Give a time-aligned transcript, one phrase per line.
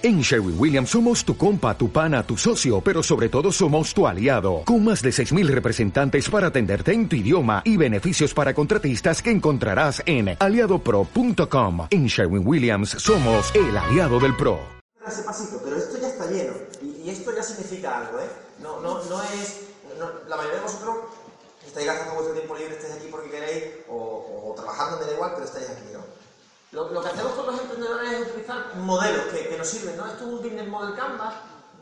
[0.00, 4.06] En Sherwin Williams somos tu compa, tu pana, tu socio, pero sobre todo somos tu
[4.06, 9.20] aliado, con más de 6.000 representantes para atenderte en tu idioma y beneficios para contratistas
[9.20, 11.88] que encontrarás en aliadopro.com.
[11.90, 14.60] En Sherwin Williams somos el aliado del PRO.
[15.64, 18.28] Pero esto ya está lleno y, esto ya significa algo, ¿eh?
[18.62, 19.66] No, no, no es...
[20.28, 20.96] la mayoría de vosotros
[21.66, 23.96] estáis gastando vuestro tiempo libre, estáis aquí porque queréis o,
[24.46, 26.17] o trabajando, me da igual, pero estáis aquí, ¿no?
[26.72, 30.06] Lo, lo que hacemos con los emprendedores es utilizar modelos que, que nos sirven, ¿no?
[30.06, 31.34] Esto es un business model canvas.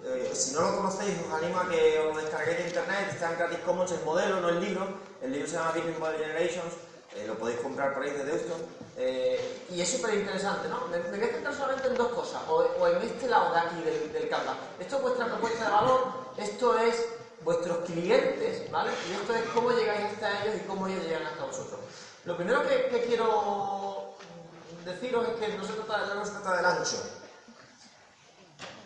[0.05, 3.09] Eh, si no lo conocéis, os animo a que os descarguéis de internet.
[3.11, 4.87] Está en Creative Commons el modelo, no el libro.
[5.21, 6.73] El libro se llama Business Model Generations.
[7.17, 8.61] eh, lo podéis comprar por ahí de Deuston.
[8.97, 10.87] Eh, y es súper interesante, ¿no?
[10.89, 13.61] Me, me voy a centrar solamente en dos cosas, o, o en este lado de
[13.61, 14.57] aquí del, del canvas.
[14.79, 16.01] Esto es vuestra propuesta de valor,
[16.37, 17.07] esto es
[17.43, 18.91] vuestros clientes, ¿vale?
[19.11, 21.81] Y esto es cómo llegáis hasta ellos y cómo ellos llegan hasta vosotros.
[22.25, 23.96] Lo primero que, que quiero
[24.87, 26.97] deciros es que no se trata, no se trata del ancho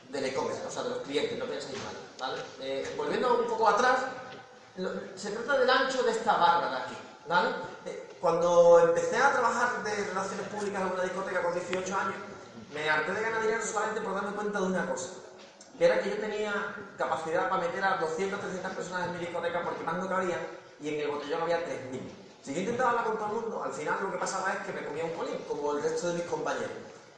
[0.09, 1.79] del e-commerce, o sea, de los clientes, no penséis
[2.19, 2.35] mal.
[2.61, 4.01] Eh, volviendo un poco atrás,
[5.15, 6.97] se trata del ancho de esta barra de aquí,
[7.29, 7.51] ¿vale?
[7.87, 12.15] Eh, cuando empecé a trabajar de relaciones públicas en una discoteca con 18 años,
[12.75, 15.11] me harté de ganar dinero solamente por darme cuenta de una cosa,
[15.79, 19.63] que era que yo tenía capacidad para meter a 200, 300 personas en mi discoteca
[19.65, 20.39] porque más no cabía
[20.81, 22.20] y en el botellón había 3.000.
[22.43, 24.73] Si yo intentaba hablar con todo el mundo, al final lo que pasaba es que
[24.73, 26.71] me comía un colín, como el resto de mis compañeros.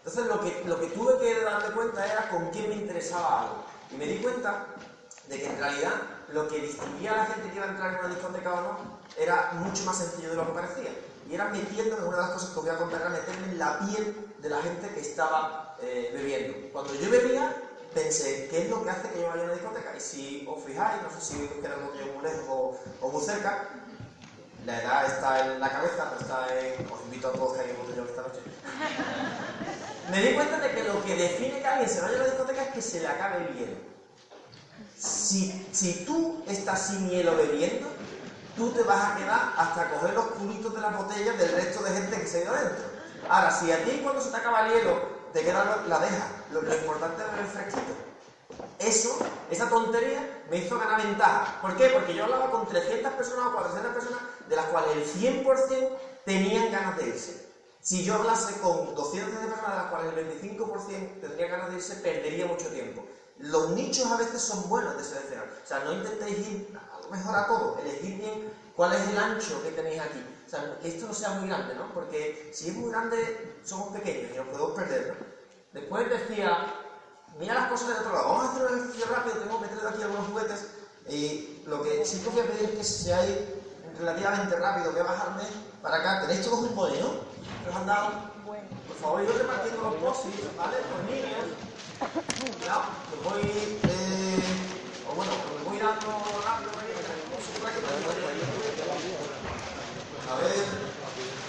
[0.04, 3.64] Entonces lo que, lo que tuve que darme cuenta era con quién me interesaba algo.
[3.92, 4.66] Y me di cuenta
[5.28, 5.92] de que en realidad
[6.32, 8.78] lo que distinguía a la gente que iba a entrar en una discoteca o no
[9.16, 10.90] era mucho más sencillo de lo que parecía.
[11.30, 13.78] Y era metiéndome, una de las cosas que voy a contar era meterme en la
[13.78, 16.72] piel de la gente que estaba eh, bebiendo.
[16.72, 17.62] Cuando yo bebía,
[17.94, 19.96] pensé, ¿qué es lo que hace que yo vaya a una discoteca?
[19.96, 23.68] Y si os fijáis, no sé si os queda muy lejos o muy cerca,
[24.64, 26.86] la edad está en la cabeza, no está en...
[26.92, 28.40] Os invito a todos que hayan botellón esta noche.
[30.10, 32.62] Me di cuenta de que lo que define que alguien se vaya a la discoteca
[32.62, 33.76] es que se le acabe el hielo.
[34.98, 37.88] Si, si tú estás sin hielo bebiendo,
[38.56, 41.90] tú te vas a quedar hasta coger los culitos de las botellas del resto de
[41.90, 42.84] gente que se ha ido adentro.
[43.28, 46.62] Ahora, si a ti cuando se te acaba el hielo te queda la deja, lo,
[46.62, 47.94] lo importante es beber fresquito.
[48.78, 49.18] Eso,
[49.50, 51.62] esa tontería, me hizo ganar ventaja.
[51.62, 51.88] ¿Por qué?
[51.88, 55.88] Porque yo hablaba con 300 personas o 400 personas, de las cuales el 100%
[56.26, 57.46] tenían ganas de irse.
[57.80, 61.94] Si yo hablase con 200 personas, de las cuales el 25% tendría ganas de irse,
[61.96, 63.02] perdería mucho tiempo.
[63.38, 65.48] Los nichos a veces son buenos de seleccionar.
[65.64, 67.78] O sea, no intentéis ir a lo mejor a todo.
[67.78, 70.22] Elegid bien cuál es el ancho que tenéis aquí.
[70.46, 71.94] O sea, que esto no sea muy grande, ¿no?
[71.94, 75.14] Porque si es muy grande, somos pequeños y nos podemos perder.
[75.72, 76.81] Después decía,
[77.38, 78.28] mira las cosas del otro lado.
[78.28, 80.66] Vamos a hacer un ejercicio rápido, tengo que meter aquí algunos juguetes.
[81.08, 83.36] Y lo que sí que os voy a pedir es que seáis
[83.98, 85.42] relativamente rápido, voy a bajarme
[85.82, 86.20] para acá.
[86.22, 87.10] Tenéis todos un boli, ¿no?
[87.64, 88.32] ¿Que os han dado?
[88.44, 90.76] Por favor, yo repartiendo los posits, ¿vale?
[90.90, 91.58] Por niños.
[92.58, 94.42] Cuidado, que voy, eh,
[95.10, 96.06] o bueno, que voy dando
[96.44, 96.70] rápido,
[100.30, 100.64] A ver,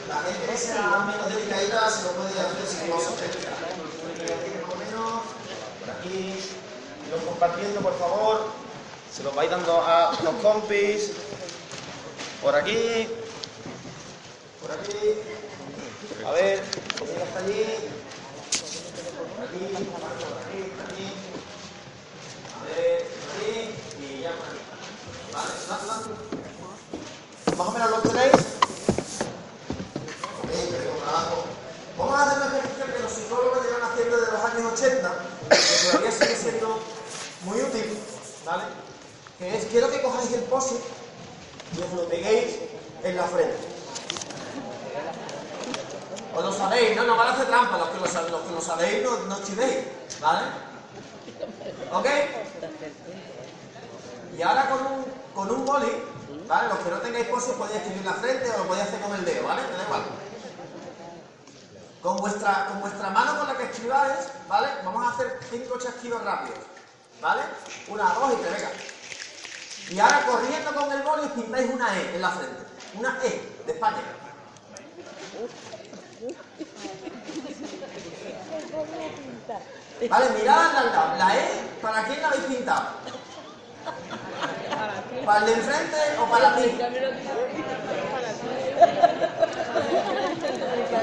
[0.10, 3.14] la gente que sea menos delicadita se lo puede hacer sin cosas.
[3.14, 5.22] Por lo menos,
[6.03, 6.36] aquí,
[7.12, 8.46] lo compartiendo, por favor.
[9.12, 11.12] Se lo vais dando a los compis.
[12.41, 13.08] Por aquí.
[14.62, 14.97] Por aquí.
[16.25, 16.64] A ver,
[17.24, 17.66] hasta allí.
[19.36, 19.66] Por aquí.
[22.53, 23.59] A ver, por aquí.
[24.02, 24.62] Y ya por aquí.
[25.34, 28.34] Vale, la- la- Más o menos lo tenéis.
[30.41, 31.44] Ok, pero trabajo.
[31.97, 35.16] Vamos a hacer un ejercicio que los psicólogos llevan haciendo desde los años 80,
[35.50, 36.80] que todavía sigue siendo
[37.44, 38.00] muy útil,
[38.46, 38.64] ¿vale?
[39.38, 40.80] Que es, quiero que cojáis el posit
[41.78, 42.56] y os lo peguéis
[43.03, 43.58] en la frente.
[46.35, 48.52] Os lo sabéis, no, no van a hacer trampa, los que lo, sab- los que
[48.53, 49.85] lo sabéis no, no chivéis,
[50.20, 50.47] ¿vale?
[51.91, 52.08] ¿Ok?
[54.35, 55.91] Y ahora con un, con un boli,
[56.47, 56.70] ¿vale?
[56.70, 59.14] Los que no tengáis posit podéis escribir en la frente o lo podéis hacer con
[59.14, 59.62] el dedo, ¿vale?
[59.62, 60.02] Me da igual.
[62.02, 64.69] Con vuestra, con vuestra mano con la que escribáis, ¿vale?
[64.85, 66.59] Vamos a hacer cinco chasquidos rápidos,
[67.22, 67.41] ¿vale?
[67.90, 68.70] Una, dos y tres, venga.
[69.90, 72.64] Y ahora corriendo con el boli pintáis una E en la frente.
[72.97, 73.97] Una E de España.
[80.09, 81.17] Vale, mirad al lado.
[81.17, 82.87] La E, ¿para quién la habéis pintado?
[85.26, 86.78] ¿Para el de enfrente o para ti?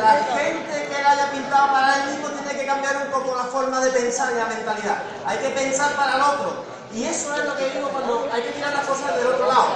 [0.01, 3.81] La gente que haya pintado para él mismo tiene que cambiar un poco la forma
[3.81, 5.03] de pensar y la mentalidad.
[5.27, 6.65] Hay que pensar para el otro.
[6.93, 9.69] Y eso es lo que digo cuando hay que mirar las cosas del otro lado.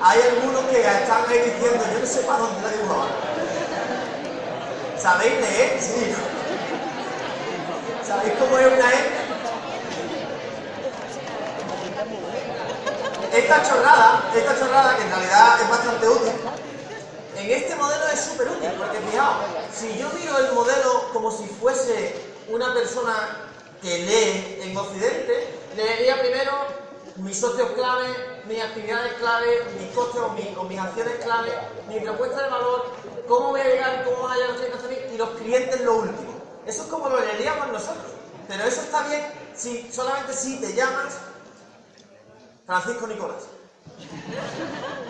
[0.00, 3.06] Hay algunos que están ahí diciendo, yo no sé para dónde la dibujo.
[4.98, 5.80] ¿Sabéis leer?
[5.80, 6.14] Sí.
[8.06, 9.26] ¿Sabéis cómo es una E?
[13.32, 16.32] Esta chorrada, esta chorrada que en realidad es bastante útil,
[17.46, 19.36] en este modelo es súper útil, porque fijaos,
[19.72, 22.14] si yo miro el modelo como si fuese
[22.48, 23.14] una persona
[23.80, 26.52] que lee en Occidente, leería primero
[27.16, 31.52] mis socios clave, mis actividades clave, mis costes o mis, acciones clave,
[31.88, 32.92] mi propuesta de valor,
[33.28, 36.34] cómo voy a llegar, cómo van a llegar los clientes y los clientes lo último.
[36.66, 38.12] Eso es como lo leeríamos nosotros.
[38.48, 39.22] Pero eso está bien
[39.54, 41.18] si solamente si te llamas
[42.66, 43.44] Francisco Nicolás.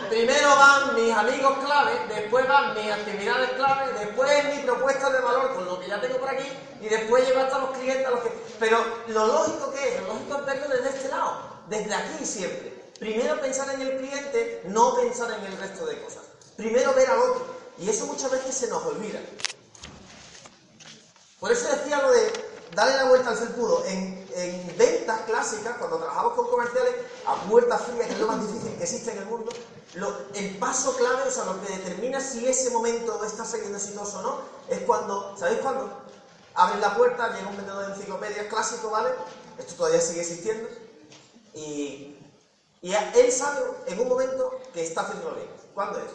[0.08, 5.54] Primero van mis amigos clave, después van mis actividades clave, después mi propuesta de valor
[5.54, 6.46] con lo que ya tengo por aquí
[6.80, 8.30] y después llevo hasta los clientes a los que...
[8.58, 11.38] Pero lo lógico que es, lo lógico es verlo desde este lado,
[11.68, 12.92] desde aquí siempre.
[12.98, 16.22] Primero pensar en el cliente, no pensar en el resto de cosas.
[16.56, 17.46] Primero ver al otro.
[17.78, 19.20] Y eso muchas veces se nos olvida.
[21.38, 22.32] Por eso decía lo de
[22.74, 23.84] darle la vuelta al felpudo.
[23.84, 26.94] En, en ventas clásicas, cuando trabajamos con comerciales,
[27.26, 29.52] a puertas frías, que es lo más difícil que existe en el mundo,
[30.34, 34.22] el paso clave, o sea, lo que determina si ese momento está saliendo exitoso o
[34.22, 35.90] no, es cuando, ¿sabéis cuándo?
[36.54, 39.10] Abres la puerta, llega un vendedor de enciclopedias clásico, ¿vale?
[39.58, 40.68] Esto todavía sigue existiendo.
[41.54, 42.18] Y,
[42.82, 45.48] y él sabe en un momento que está haciendo bien.
[45.74, 46.10] ¿Cuándo es?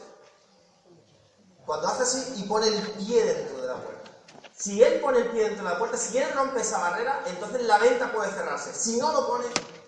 [1.65, 4.11] Cuando hace así y pone el pie dentro de la puerta.
[4.55, 7.63] Si él pone el pie dentro de la puerta, si él rompe esa barrera, entonces
[7.63, 8.73] la venta puede cerrarse.
[8.73, 9.45] Si no lo pone,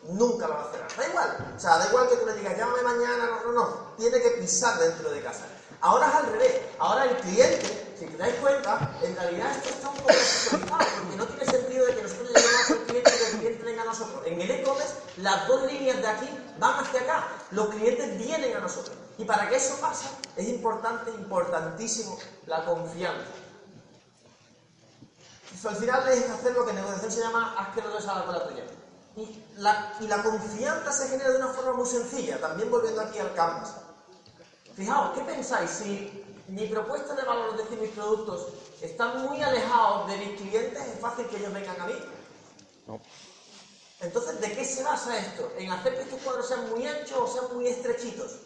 [0.10, 0.96] nunca lo va a cerrar.
[0.96, 1.54] Da igual.
[1.56, 3.68] O sea, da igual que tú le digas, llámame mañana, no, no, no.
[3.98, 5.46] Tiene que pisar dentro de casa.
[5.82, 6.62] Ahora es al revés.
[6.80, 10.10] Ahora el cliente, si te dais cuenta, en realidad esto está un poco
[10.70, 13.82] porque no tiene sentido de que nosotros lleguemos al cliente y que el cliente venga
[13.82, 14.22] a nosotros.
[14.26, 17.28] En el e-commerce, las dos líneas de aquí van hacia acá.
[17.52, 18.96] Los clientes vienen a nosotros.
[19.18, 22.18] Y para que eso pase, es importante, importantísimo,
[22.48, 23.28] la confianza.
[25.68, 28.32] al final es hacer lo que en negociación se llama haz que no te salga
[28.32, 28.64] la tuya.
[29.16, 33.20] Y la, y la confianza se genera de una forma muy sencilla, también volviendo aquí
[33.20, 33.76] al canvas.
[34.76, 35.70] Fijaos, ¿qué pensáis?
[35.70, 38.48] Si mi propuesta de valor, es decir, mis productos,
[38.82, 41.94] están muy alejados de mis clientes, ¿es fácil que ellos vengan a mí?
[42.88, 43.00] No.
[44.02, 45.50] Entonces, ¿de qué se basa esto?
[45.58, 48.40] ¿En hacer que estos cuadros sean muy anchos o sean muy estrechitos?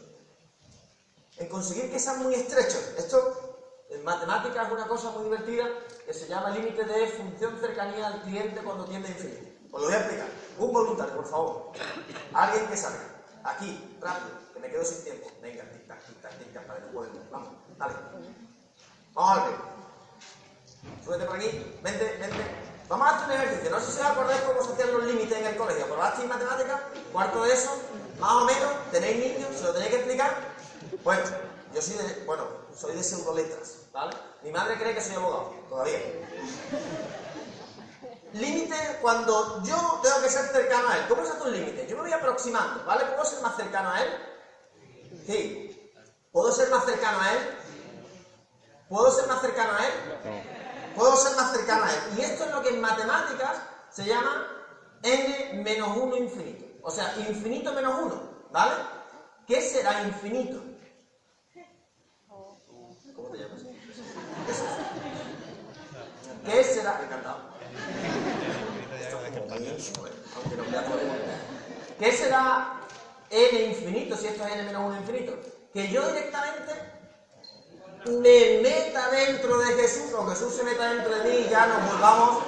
[1.37, 2.81] En conseguir que sean muy estrechos.
[2.97, 3.55] Esto,
[3.89, 5.65] en matemáticas, es una cosa muy divertida
[6.05, 9.56] que se llama límite de función cercanía al cliente cuando tiende a infinito.
[9.77, 10.27] Os lo voy a explicar.
[10.57, 11.71] Un voluntario, por favor.
[12.33, 12.97] Alguien que salga.
[13.43, 15.27] Aquí, rápido, que me quedo sin tiempo.
[15.39, 17.13] Venga, tic-tac, tic-tac, tic-tac, para el juego.
[17.29, 17.93] Vamos, dale.
[19.13, 19.55] Vamos a ver.
[21.05, 21.79] Súbete por aquí.
[21.83, 22.43] Vente, vente.
[22.89, 23.69] Vamos a hacer un ejercicio.
[23.69, 25.85] No sé si os acordáis cómo se hacían los límites en el colegio.
[25.85, 26.81] ¿Probasteis matemáticas?
[27.13, 27.69] Cuarto de eso,
[28.19, 28.71] más o menos.
[28.91, 29.55] ¿Tenéis niños?
[29.55, 30.55] ¿Se lo tenéis que explicar?
[31.03, 31.21] Bueno,
[31.71, 32.45] yo soy de, bueno,
[32.75, 34.17] soy de pseudoletras, ¿vale?
[34.41, 35.99] Mi madre cree que soy abogado, todavía.
[38.33, 41.05] Límite cuando yo tengo que ser cercano a él.
[41.07, 41.87] ¿Cómo se hace un límite?
[41.87, 43.05] Yo me voy aproximando, ¿vale?
[43.05, 44.09] ¿Puedo ser más cercano a él?
[45.25, 45.91] Sí.
[46.31, 47.57] ¿Puedo ser más cercano a él?
[48.89, 49.93] ¿Puedo ser más cercano a él?
[50.95, 51.99] Puedo ser más cercano a él.
[52.17, 54.45] Y esto es lo que en matemáticas se llama
[55.03, 56.65] n menos 1 infinito.
[56.83, 58.75] O sea, infinito menos 1, ¿vale?
[59.47, 60.61] ¿Qué será infinito?
[63.15, 63.61] ¿Cómo te llamas?
[66.45, 67.01] ¿Qué será?
[67.03, 67.56] Encantado.
[71.99, 72.79] ¿Qué será
[73.29, 75.37] n infinito si esto es n menos 1 infinito?
[75.71, 76.73] Que yo directamente
[78.05, 81.91] me meta dentro de Jesús o Jesús se meta dentro de mí y ya nos
[81.91, 82.43] volvamos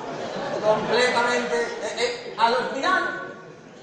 [0.63, 1.55] completamente...
[1.55, 3.37] Eh, eh, al final,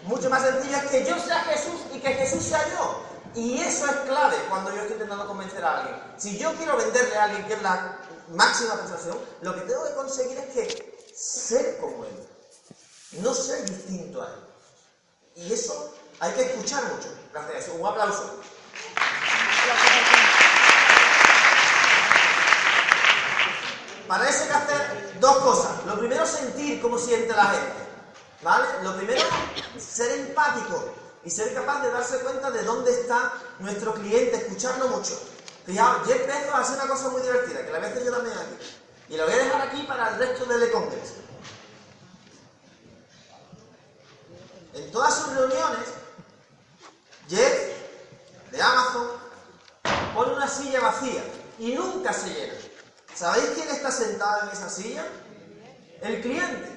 [0.04, 3.02] mucho más sencillo es que yo sea Jesús y que Jesús sea yo.
[3.34, 5.96] Y eso es clave cuando yo estoy intentando convencer a alguien.
[6.16, 7.98] Si yo quiero venderle a alguien que es la
[8.30, 12.25] máxima persuasión, lo que tengo que conseguir es que ser como él
[13.20, 15.44] no ser distinto a él.
[15.44, 17.08] Y eso hay que escuchar mucho.
[17.32, 17.68] Gracias.
[17.78, 18.40] Un aplauso.
[24.08, 25.84] Para eso hay que hacer dos cosas.
[25.84, 27.86] Lo primero, sentir cómo siente la gente.
[28.42, 28.66] ¿Vale?
[28.82, 29.22] Lo primero,
[29.78, 30.92] ser empático
[31.24, 35.18] y ser capaz de darse cuenta de dónde está nuestro cliente, escucharlo mucho.
[35.66, 38.38] Fijaos, Jeff Bezos hace una cosa muy divertida, que la voy a hacer yo también
[38.38, 38.78] aquí.
[39.08, 41.25] Y la voy a dejar aquí para el resto del e-commerce.
[44.76, 45.88] En todas sus reuniones,
[47.28, 49.08] Jeff de Amazon
[50.14, 51.24] pone una silla vacía
[51.58, 52.54] y nunca se llena.
[53.14, 55.06] ¿Sabéis quién está sentado en esa silla?
[56.02, 56.76] El cliente.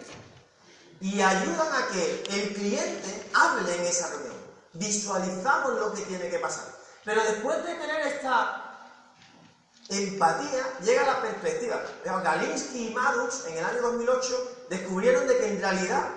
[1.01, 4.37] Y ayudan a que el cliente hable en esa reunión.
[4.73, 6.65] Visualizamos lo que tiene que pasar.
[7.03, 8.87] Pero después de tener esta
[9.89, 11.83] empatía, llega la perspectiva.
[12.05, 16.07] Galinsky y Maddox en el año 2008 descubrieron de que en realidad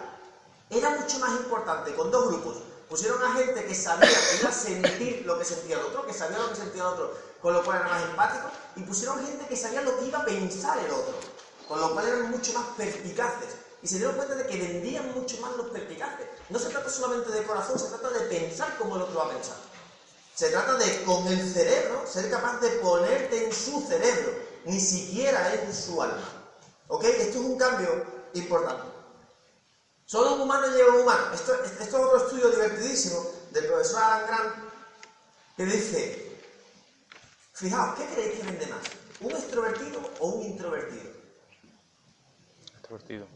[0.73, 2.57] era mucho más importante con dos grupos.
[2.88, 6.12] Pusieron a gente que sabía que iba a sentir lo que sentía el otro, que
[6.12, 9.47] sabía lo que sentía el otro, con lo cual era más empático, y pusieron gente
[9.47, 11.14] que sabía lo que iba a pensar el otro,
[11.69, 13.49] con lo cual eran mucho más perspicaces.
[13.83, 16.26] Y se dieron cuenta de que vendían mucho más los perspicaces.
[16.49, 19.31] No se trata solamente de corazón, se trata de pensar como el otro va a
[19.31, 19.57] pensar.
[20.35, 24.33] Se trata de, con el cerebro, ser capaz de ponerte en su cerebro,
[24.64, 26.23] ni siquiera en su alma.
[26.88, 27.05] ¿Ok?
[27.05, 28.91] Esto es un cambio importante.
[30.12, 31.33] Solo un humano lleva un humano.
[31.33, 34.54] Esto, esto es otro estudio divertidísimo del profesor Alan Grant
[35.57, 36.38] que dice,
[37.54, 38.83] fijaos, ¿qué creéis que vende más?
[39.21, 41.11] ¿Un extrovertido o un introvertido?
[42.75, 43.26] Extrovertido.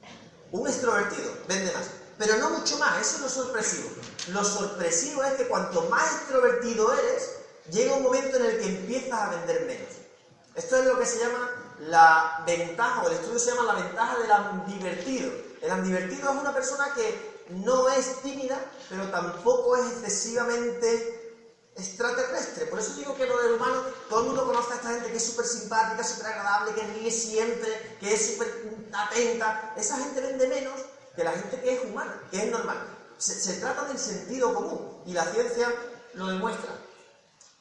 [0.53, 1.87] Un extrovertido vende más.
[2.19, 3.89] Pero no mucho más, eso es sorpresivo.
[4.33, 7.37] Lo sorpresivo es que cuanto más extrovertido eres,
[7.71, 9.95] llega un momento en el que empiezas a vender menos.
[10.55, 14.17] Esto es lo que se llama la ventaja, o el estudio se llama la ventaja
[14.19, 15.33] del divertido.
[15.61, 21.27] El andivertido es una persona que no es tímida, pero tampoco es excesivamente
[21.77, 22.67] extraterrestre.
[22.67, 25.17] Por eso digo que lo del humano, todo el mundo conoce a esta gente que
[25.17, 29.75] es súper simpática, súper agradable, que ríe siempre, que es súper atenta.
[29.77, 30.81] Esa gente vende menos
[31.15, 32.79] que la gente que es humana, que es normal.
[33.19, 35.73] Se, se trata del sentido común y la ciencia
[36.15, 36.71] lo demuestra.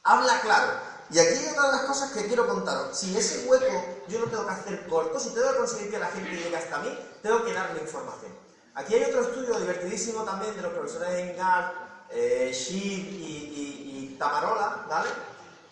[0.02, 0.85] Habla claro.
[1.10, 2.98] Y aquí hay una de las cosas que quiero contaros.
[2.98, 6.08] Si ese hueco yo lo tengo que hacer corto, si tengo que conseguir que la
[6.08, 8.32] gente llegue hasta mí, tengo que darle información.
[8.74, 15.10] Aquí hay otro estudio divertidísimo también de los profesores Engar, eh, y, Tamarola, ¿vale?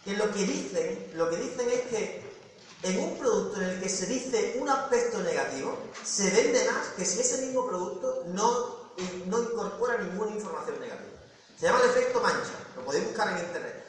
[0.05, 2.35] Que lo que dicen, lo que dicen es que
[2.83, 7.07] en un producto en el que se dice un aspecto negativo, se vende más que
[7.07, 8.91] si ese mismo producto no,
[9.27, 11.19] no incorpora ninguna información negativa.
[11.59, 13.84] Se llama el efecto mancha, lo podéis buscar en internet.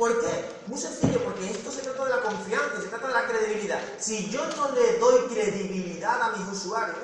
[0.00, 0.62] ¿Por qué?
[0.66, 3.82] Muy sencillo, porque esto se trata de la confianza, se trata de la credibilidad.
[3.98, 6.96] Si yo no le doy credibilidad a mis usuarios,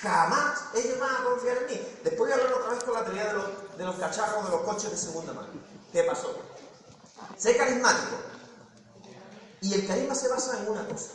[0.00, 1.80] jamás ellos van a confiar en mí.
[2.02, 4.50] Después voy a hablar otra vez con la teoría de los, de los cacharros, de
[4.50, 5.46] los coches de segunda mano.
[5.92, 6.40] ¿Qué pasó?
[7.36, 8.16] Sé carismático.
[9.60, 11.12] Y el carisma se basa en una cosa.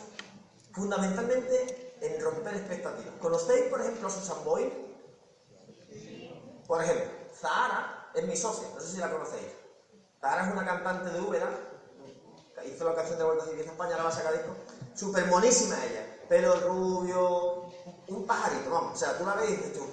[0.71, 3.13] Fundamentalmente en romper expectativas.
[3.19, 4.71] ¿Conocéis, por ejemplo, a Susan Boyle?
[6.65, 9.64] Por ejemplo, Zahara es mi socia, no sé si la conocéis.
[10.25, 11.47] Zahara es una cantante de Úbeda,
[12.65, 14.55] hizo la canción de Vuelta Civil España, la va a sacar disco.
[14.95, 16.19] Súper monísima ella.
[16.27, 17.69] Pelo rubio,
[18.07, 18.93] un pajarito, vamos.
[18.93, 19.85] O sea, tú la ves y dices tú,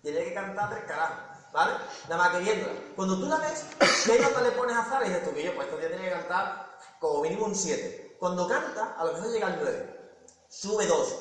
[0.00, 1.18] tiene que cantar tres carajos,
[1.52, 1.74] ¿vale?
[2.08, 2.72] Nada más que viéndola.
[2.96, 3.66] Cuando tú la ves,
[4.06, 5.04] ¿qué nota le pones a Zara?
[5.04, 8.16] Y dices tú, que yo, pues esto tiene que cantar como mínimo un 7.
[8.18, 10.16] Cuando canta, a lo mejor llega al 9.
[10.48, 11.16] Sube 2.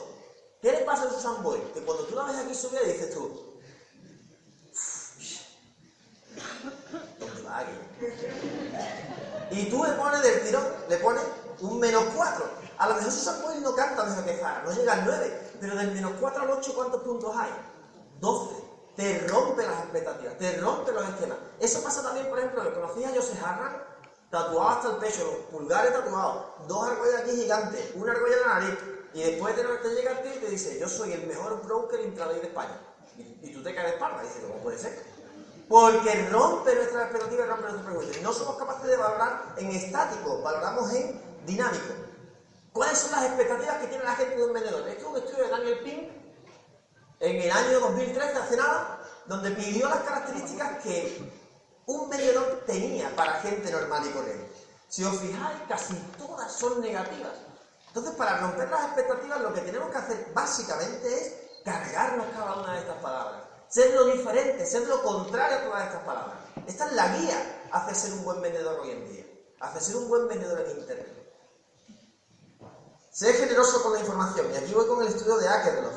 [0.62, 1.60] ¿Qué le pasa a Susan Boy?
[1.74, 3.55] Que cuando tú la ves aquí subir, dices tú,
[9.56, 11.24] Y tú le pones del tirón, le pones
[11.62, 12.46] un menos 4.
[12.78, 15.92] A lo mejor Susan Boyle no canta mejor que no llega al 9, pero del
[15.92, 17.52] menos 4 al 8, ¿cuántos puntos hay?
[18.20, 18.56] 12.
[18.98, 21.38] Te rompe las expectativas, te rompe los esquemas.
[21.60, 23.82] Eso pasa también, por ejemplo, que conocías a Joseph Harran,
[24.30, 28.60] tatuado hasta el pecho, los pulgares tatuados, dos argollas aquí gigantes, una argolla en la
[28.60, 28.80] nariz,
[29.14, 32.02] y después de te llega a ti y te dice, yo soy el mejor broker
[32.02, 32.78] intraday de España.
[33.18, 35.15] Y, tú te caes de espalda y dices, ¿cómo puede ser?
[35.68, 38.22] Porque rompe nuestras expectativas y rompe nuestras preguntas.
[38.22, 41.94] No somos capaces de valorar en estático, valoramos en dinámico.
[42.72, 44.88] ¿Cuáles son las expectativas que tiene la gente de un vendedor?
[44.88, 46.10] Esto es un estudio de Daniel Pink
[47.20, 51.32] en el año 2013, hace nada, donde pidió las características que
[51.88, 54.52] un vendedor tenía para gente normal y corriente.
[54.88, 57.34] Si os fijáis, casi todas son negativas.
[57.88, 62.74] Entonces, para romper las expectativas, lo que tenemos que hacer básicamente es cargarnos cada una
[62.74, 66.36] de estas palabras ser lo diferente, ser lo contrario a todas estas palabras.
[66.68, 69.26] Esta es la guía hacia ser un buen vendedor hoy en día,
[69.60, 71.26] hacia ser un buen vendedor en Internet.
[73.12, 74.48] Ser generoso con la información.
[74.52, 75.94] Y aquí voy con el estudio de Akerlof,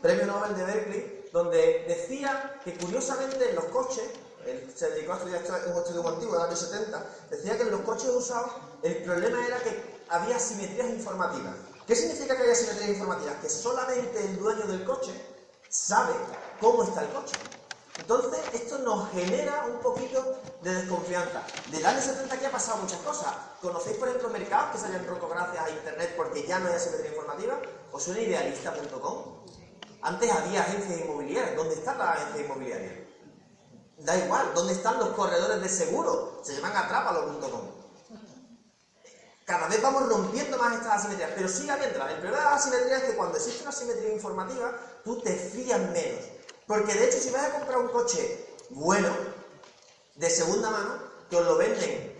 [0.00, 4.04] premio Nobel de Berkeley, donde decía que curiosamente en los coches,
[4.46, 7.80] él se dedicó a estudiar un estudio antiguo, del año 70, decía que en los
[7.80, 8.52] coches usados
[8.82, 11.54] el problema era que había simetrías informativas.
[11.86, 13.34] ¿Qué significa que haya simetrías informativas?
[13.42, 15.12] Que solamente el dueño del coche
[15.68, 16.12] sabe
[16.64, 17.36] cómo está el coche.
[17.98, 21.42] Entonces, esto nos genera un poquito de desconfianza.
[21.70, 23.34] Del año 70 aquí ha pasado muchas cosas.
[23.60, 26.74] ¿Conocéis, por ejemplo, mercados que se hayan roto gracias a Internet porque ya no hay
[26.74, 27.60] asimetría informativa?
[27.92, 29.44] ¿Os suena idealista.com?
[30.00, 31.54] Antes había agencias inmobiliarias.
[31.54, 32.94] ¿Dónde están las agencias inmobiliarias?
[33.98, 34.52] Da igual.
[34.54, 36.40] ¿Dónde están los corredores de seguro?
[36.42, 37.84] Se llaman atrápalo.com.
[39.44, 42.12] Cada vez vamos rompiendo más estas asimetrías, pero sigue habiéndolas.
[42.12, 44.72] El problema de las asimetrías es que cuando existe una asimetría informativa,
[45.04, 46.33] tú te fías menos.
[46.66, 49.14] Porque de hecho, si vas a comprar un coche bueno,
[50.16, 52.14] de segunda mano, que os lo venden,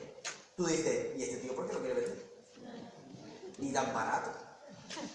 [0.57, 2.25] tú dices, ¿y este tío por qué lo quiere vender?
[3.59, 4.31] Y tan barato.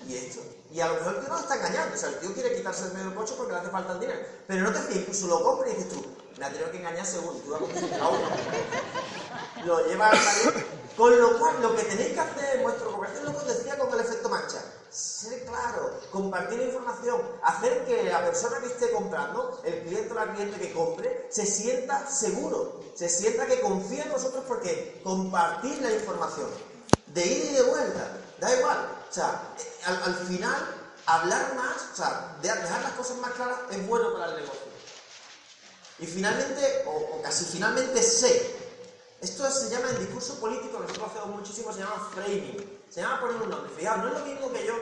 [0.07, 0.41] ¿Y esto?
[0.71, 1.95] Y a lo mejor el tío no está engañando.
[1.95, 3.99] O sea, el tío quiere quitarse el medio del coche porque le hace falta el
[3.99, 4.19] dinero.
[4.47, 6.05] Pero no te fíes, incluso lo compra y dices tú,
[6.37, 7.37] me ha tenido que engañar seguro.
[7.37, 7.67] Tú vas a
[9.65, 10.17] Lo lleva al.
[10.95, 13.47] Con lo cual, lo que tenéis que hacer en vuestro comercio es lo que os
[13.47, 14.61] decía con el efecto mancha.
[14.91, 20.33] Ser claro, compartir información, hacer que la persona que esté comprando, el cliente o la
[20.33, 25.91] cliente que compre, se sienta seguro, se sienta que confía en vosotros porque compartir la
[25.91, 26.49] información
[27.07, 28.77] de ida y de vuelta, da igual.
[29.09, 29.55] O sea,
[29.85, 34.41] al, final, hablar más, o sea, dejar las cosas más claras es bueno para el
[34.41, 34.69] negocio.
[35.99, 38.58] Y finalmente, o, casi finalmente, sé.
[39.21, 42.79] Esto se llama en discurso político, nosotros hacemos muchísimo, se llama framing.
[42.89, 43.71] Se llama poner un nombre.
[43.75, 44.73] Fijaos, no es lo mismo que yo,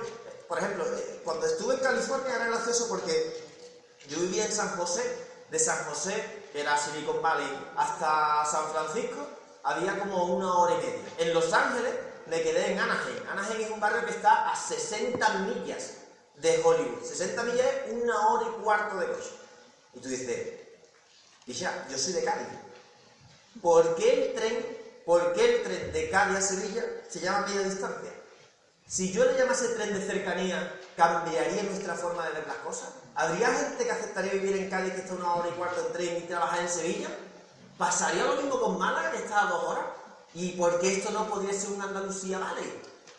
[0.48, 3.44] por ejemplo, eh, cuando estuve en California era gracioso porque
[4.08, 5.04] yo vivía en San José,
[5.50, 9.28] de San José, que era Silicon Valley, hasta San Francisco,
[9.64, 11.14] había como una hora y media.
[11.18, 11.94] En Los Ángeles
[12.28, 13.30] me quedé en Anaheim.
[13.30, 15.94] Anaheim es un barrio que está a 60 millas
[16.36, 17.04] de Hollywood.
[17.04, 19.32] 60 millas es una hora y cuarto de coche.
[19.94, 20.54] Y tú dices,
[21.46, 22.48] y ya, yo soy de Cádiz.
[23.62, 27.62] ¿Por qué el tren, por qué el tren de Cádiz a Sevilla se llama media
[27.62, 28.12] distancia?
[28.88, 32.90] Si yo le llamase tren de cercanía, ¿cambiaría nuestra forma de ver las cosas?
[33.16, 36.18] ¿Habría gente que aceptaría vivir en Cádiz que está una hora y cuarto en tren
[36.18, 37.10] y trabajar en Sevilla?
[37.78, 39.86] ¿Pasaría lo mismo con Málaga que está a dos horas?
[40.34, 42.62] ¿Y por qué esto no podría ser una Andalucía vale?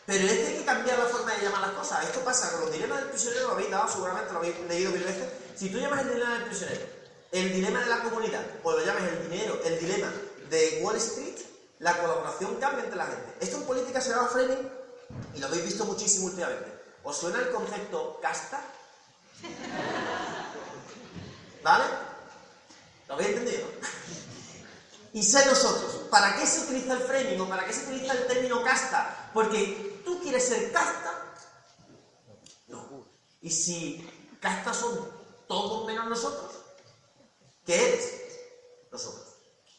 [0.06, 2.04] Pero es que que cambiar la forma de llamar las cosas.
[2.04, 5.04] Esto pasa con los dilemas del prisionero, lo habéis dado, seguramente lo habéis leído mil
[5.04, 5.28] veces.
[5.54, 6.86] Si tú llamas el dilema del prisionero,
[7.30, 10.10] el dilema de la comunidad, o lo llamas el dinero, el dilema
[10.50, 11.36] de Wall Street,
[11.78, 13.36] la colaboración cambia entre la gente.
[13.40, 14.70] Esto en política se llama framing
[15.34, 16.78] y lo habéis visto muchísimo últimamente.
[17.04, 18.60] ¿Os suena el concepto casta?
[21.62, 21.84] ¿Vale?
[23.06, 23.66] ¿Lo habéis entendido?
[25.12, 28.26] Y sé nosotros, ¿para qué se utiliza el framing o para qué se utiliza el
[28.26, 29.30] término casta?
[29.32, 31.14] Porque tú quieres ser casta.
[32.66, 33.06] No.
[33.40, 35.10] Y si casta son
[35.46, 36.52] todos menos nosotros,
[37.64, 38.22] ¿qué eres?
[38.92, 39.17] Nosotros.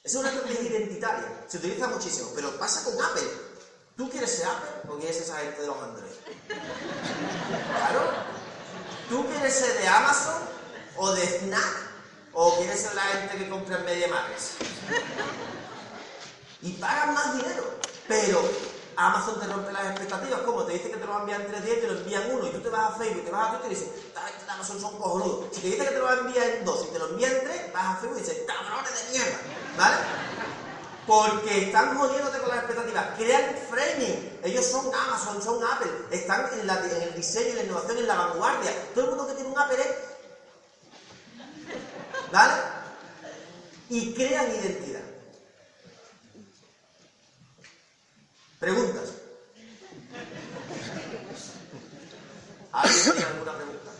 [0.09, 3.29] Es una estrategia identitaria, se utiliza muchísimo, pero pasa con Apple.
[3.95, 6.11] ¿Tú quieres ser Apple o quieres ser esa gente de los Android?
[7.77, 8.01] Claro.
[9.07, 10.41] ¿Tú quieres ser de Amazon
[10.97, 11.89] o de Snack
[12.33, 14.53] ¿O quieres ser la gente que compra en Media Marques?
[16.63, 17.63] Y pagan más dinero.
[18.07, 18.41] Pero
[18.95, 20.41] Amazon te rompe las expectativas.
[20.41, 20.63] ¿Cómo?
[20.63, 22.31] Te dice que te lo va a enviar en tres días y te lo envían
[22.31, 22.47] uno.
[22.47, 23.89] Y tú te vas a Facebook, te vas a Twitter y dices,
[24.47, 25.45] Amazon son cojonudos.
[25.53, 27.43] Si te dice que te lo va a en dos y te lo envían en
[27.43, 29.68] tres, vas a Facebook y dices, cabrones de mierda.
[29.79, 29.95] ¿Vale?
[31.07, 33.17] Porque están jodiéndote con las expectativas.
[33.17, 34.39] Crean framing.
[34.43, 35.89] Ellos son Amazon, son Apple.
[36.11, 38.71] Están en, el diseño, en la innovación, en la vanguardia.
[38.93, 39.95] Todo el mundo que tiene un Apple es
[42.31, 42.53] ¿Vale?
[43.89, 45.01] Y crean identidad.
[48.59, 49.13] Preguntas.
[52.73, 53.91] ¿Alguien tiene alguna pregunta?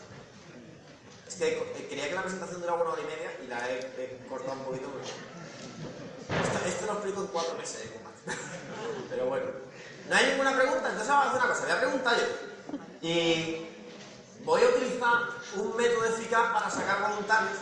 [1.28, 4.28] Es que eh, quería que la presentación durara una hora y media y la he,
[4.30, 4.92] cortado un poquito.
[6.30, 7.86] Esto, esto, lo explico en cuatro meses.
[7.86, 8.02] ¿eh?
[9.10, 9.46] Pero bueno.
[10.10, 10.90] ¿No hay ninguna pregunta?
[10.90, 11.64] Entonces vamos a hacer una cosa.
[11.64, 13.08] Voy a preguntar yo.
[13.08, 13.68] Y
[14.44, 15.20] voy a utilizar
[15.56, 17.58] un método eficaz para sacar voluntarios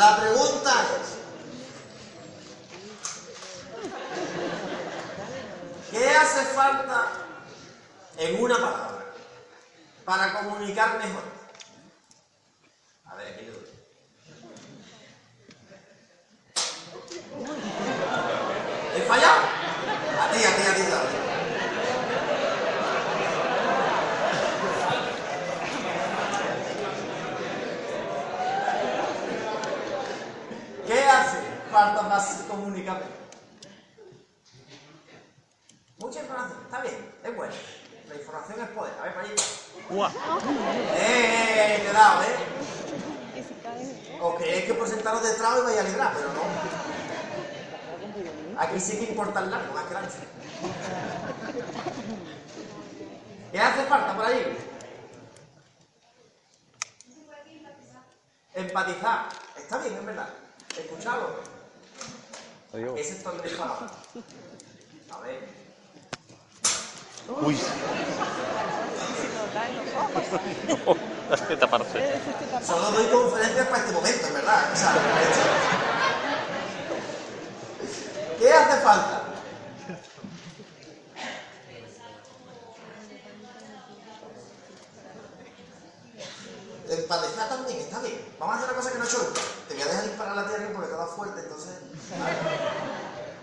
[0.00, 1.18] la pregunta es,
[5.90, 7.08] ¿qué hace falta
[8.16, 9.04] en una palabra
[10.06, 11.24] para comunicar mejor?
[13.04, 13.60] A ver, aquí le
[18.96, 19.40] ¿He fallado?
[20.20, 20.82] A ti, a ti, a ti,
[30.90, 31.38] ¿Qué hace
[31.70, 33.02] falta más comunicar?
[35.98, 37.54] Mucha información, está bien, es bueno.
[38.08, 38.94] La información es poder.
[38.98, 39.34] A ver, para allí.
[40.94, 41.80] ¡Eh, eh!
[41.82, 42.36] Te he dado, ¿eh?
[44.20, 46.40] O creéis que por sentaros detrás os vais a librar, pero no.
[48.60, 49.94] Aquí sí que importa el largo, más que
[53.52, 54.58] ¿Qué hace falta por ahí?
[58.54, 59.28] Empatizar.
[59.56, 60.28] Está bien, es verdad.
[60.76, 61.59] Escucharlo.
[62.72, 63.42] Ese es donde
[65.10, 65.48] A ver.
[67.42, 67.58] Uy.
[70.68, 72.20] no, taparse.
[72.64, 74.72] Solo doy conferencias para este momento, en verdad.
[74.72, 74.94] O sea,
[78.38, 79.20] ¿Qué hace falta?
[91.00, 91.74] más fuerte, entonces.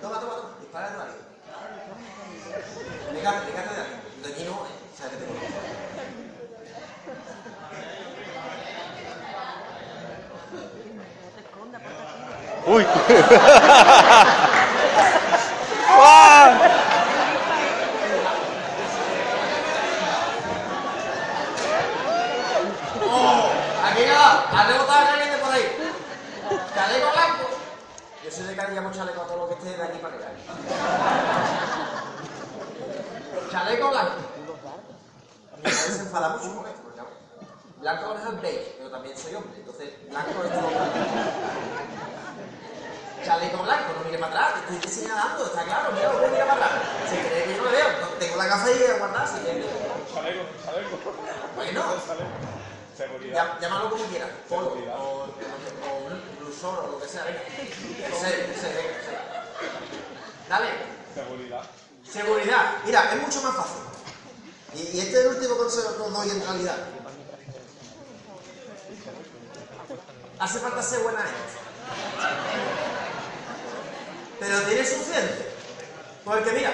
[0.01, 1.09] Toma, toma, toma, dispara de ahí.
[3.13, 3.93] Fíjate, fíjate de aquí.
[4.23, 4.75] De aquí no, ¿eh?
[4.93, 5.33] O sea, que tengo.
[12.67, 12.85] Uy.
[12.87, 12.96] ¡Ah!
[13.09, 13.13] ¡Oh!
[23.85, 25.93] Aquí nada, ha rebotado el caliente por ahí.
[26.75, 27.45] Chaleco blanco.
[28.25, 30.31] Yo soy de que haríamos chaleco a todo lo que esté de aquí para allá.
[33.49, 34.15] Chaleco blanco.
[35.55, 36.81] Mi mujer se mucho con esto,
[37.79, 42.16] blanco es beige, pero también soy hombre, entonces blanco es todo blanco.
[43.27, 46.65] Chaleco blanco, no mire para atrás, te estoy señalando, está claro, mira, no mira para
[46.65, 46.81] atrás.
[47.09, 49.65] Se cree que yo no le veo, tengo la gafa ahí guardada, si quiere.
[50.13, 50.97] Chaleco, chaleco.
[51.57, 51.83] Bueno.
[52.95, 53.35] Seguridad.
[53.35, 55.27] Llá- Llámalo como quieras, polo, o,
[56.39, 57.41] blusón, o lo que sea, venga.
[57.43, 59.17] Ese, ese, venga, ese.
[60.49, 60.67] Dale.
[61.13, 61.61] Seguridad.
[62.09, 62.65] Seguridad.
[62.85, 63.81] Mira, es mucho más fácil.
[64.73, 66.77] Y, y este es el último consejo que os doy en realidad.
[70.39, 71.67] Hace falta ser buena gente.
[74.39, 75.52] Pero tiene suficiente.
[76.23, 76.71] Porque mira,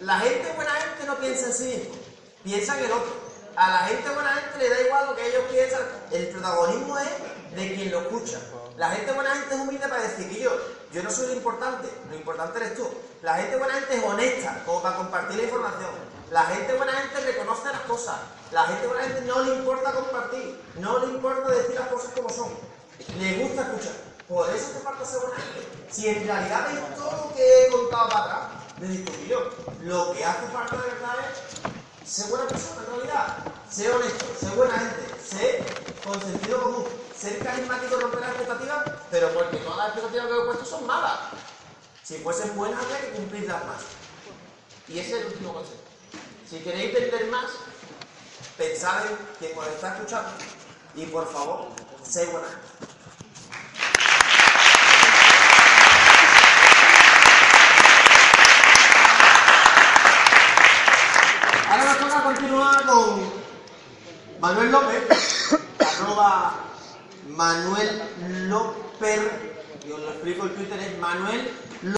[0.00, 1.94] la gente buena gente no piensa en sí mismo,
[2.42, 3.24] piensa en el otro.
[3.56, 7.54] A la gente buena gente le da igual lo que ellos piensan, el protagonismo es
[7.54, 8.40] de quien lo escucha.
[8.76, 10.50] La gente buena gente es humilde para decir que yo,
[10.92, 12.88] yo no soy lo importante, lo importante eres tú.
[13.22, 15.90] La gente buena gente es honesta, como para compartir la información.
[16.32, 18.16] La gente buena gente reconoce las cosas.
[18.50, 22.28] La gente buena gente no le importa compartir, no le importa decir las cosas como
[22.28, 22.50] son.
[23.18, 24.13] Le gusta escuchar.
[24.28, 25.44] Por eso hace falta ser buena.
[25.90, 28.40] Si en realidad veis todo lo que he contado para atrás,
[28.80, 29.50] me discutí yo.
[29.82, 31.16] Lo que hace falta de verdad
[32.02, 33.36] es ser buena persona en realidad.
[33.70, 35.64] Ser honesto, ser buena gente, ser
[36.04, 36.84] con sentido común,
[37.16, 41.18] ser carismático, romper las expectativas, pero porque todas las expectativas que he puesto son malas.
[42.02, 43.82] Si fuesen buenas habría que cumplirlas más.
[44.88, 45.80] Y ese es el último consejo.
[46.48, 47.50] Si queréis vender más,
[48.56, 50.30] pensad en quien os está escuchando
[50.94, 51.68] y por favor,
[52.02, 52.93] sé buena gente.
[62.34, 63.22] Continuar con
[64.40, 66.52] Manuel López, arroba
[67.28, 68.02] Manuel
[68.48, 69.20] López,
[69.88, 71.48] yo lo explico, el Twitter es Manuel